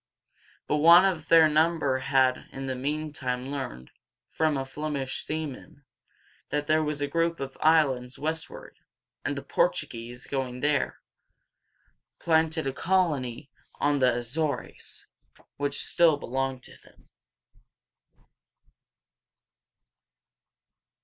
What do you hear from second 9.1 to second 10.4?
and the Portuguese,